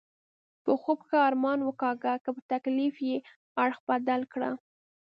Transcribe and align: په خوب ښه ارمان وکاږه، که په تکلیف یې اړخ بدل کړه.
په 0.63 0.71
خوب 0.81 0.99
ښه 1.07 1.17
ارمان 1.29 1.59
وکاږه، 1.63 2.13
که 2.23 2.29
په 2.35 2.41
تکلیف 2.51 2.95
یې 3.09 3.17
اړخ 3.63 3.77
بدل 3.89 4.21
کړه. 4.33 4.51